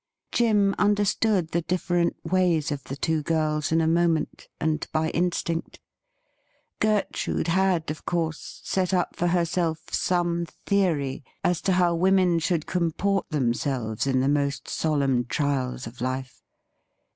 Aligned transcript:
Jim 0.31 0.73
understood 0.79 1.49
the 1.49 1.61
different 1.61 2.15
ways 2.23 2.71
of 2.71 2.83
the 2.85 2.95
two 2.95 3.21
girls 3.21 3.71
in 3.71 3.79
a 3.79 3.87
moment, 3.87 4.47
and 4.59 4.87
by 4.91 5.11
instinct. 5.11 5.79
Gertrude 6.79 7.49
had, 7.49 7.91
of 7.91 8.03
course, 8.03 8.61
set 8.63 8.95
up 8.95 9.15
for 9.15 9.27
herself 9.27 9.93
some 9.93 10.47
theory 10.65 11.23
as 11.43 11.61
to 11.61 11.73
how 11.73 11.93
women 11.93 12.39
should 12.39 12.65
comport 12.65 13.29
themselves 13.29 14.07
in 14.07 14.21
the 14.21 14.27
most 14.27 14.67
solemn 14.67 15.23
trials 15.25 15.85
of 15.85 15.97
Jife. 15.97 16.41